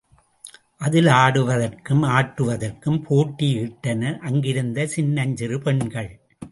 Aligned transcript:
அதில் 0.77 1.09
ஆடுவதற்கும் 1.15 2.03
ஆட்டுவதற்கும் 2.09 2.99
போட்டியிட்டனர் 3.09 4.17
அங்கிருந்த 4.19 4.87
சின்னஞ்சிறு 4.87 5.59
பெண்கள். 5.61 6.11